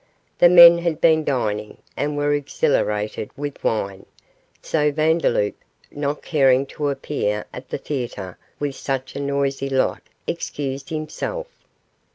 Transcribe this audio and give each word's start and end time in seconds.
The 0.39 0.49
men 0.49 0.79
had 0.79 0.99
been 0.99 1.23
dining, 1.23 1.77
and 1.95 2.17
were 2.17 2.33
exhilarated 2.33 3.29
with 3.37 3.63
wine, 3.63 4.07
so 4.59 4.91
Vandeloup, 4.91 5.53
not 5.91 6.23
caring 6.23 6.65
to 6.65 6.89
appear 6.89 7.45
at 7.53 7.69
the 7.69 7.77
theatre 7.77 8.35
with 8.59 8.73
such 8.73 9.15
a 9.15 9.19
noisy 9.19 9.69
lot, 9.69 10.01
excused 10.25 10.89
himself. 10.89 11.45